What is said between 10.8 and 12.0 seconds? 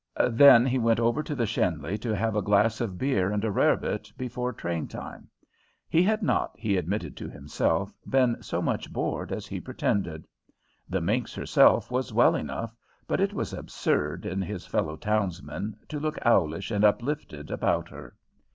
The minx herself